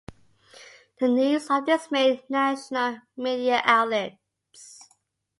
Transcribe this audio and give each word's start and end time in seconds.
The 0.99 1.07
news 1.07 1.47
of 1.51 1.67
this 1.67 1.91
made 1.91 2.23
national 2.27 3.01
media 3.15 3.61
outlets. 3.63 4.89